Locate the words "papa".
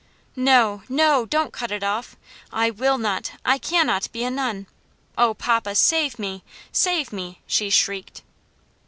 5.35-5.75